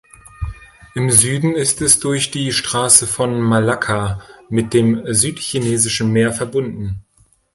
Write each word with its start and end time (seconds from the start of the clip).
Im 0.95 1.11
Süden 1.11 1.53
ist 1.55 1.79
es 1.79 1.99
durch 1.99 2.31
die 2.31 2.51
Straße 2.53 3.05
von 3.05 3.39
Malakka 3.39 4.19
mit 4.49 4.73
dem 4.73 5.03
Südchinesischen 5.13 6.11
Meer 6.11 6.31
verbunden. 6.33 7.05